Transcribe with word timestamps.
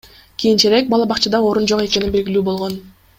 Кийинчерээк 0.43 0.89
бала 0.93 1.05
бакчада 1.11 1.43
орун 1.51 1.69
жок 1.73 1.85
экени 1.89 2.11
белгилүү 2.17 2.43
болгон. 2.49 2.79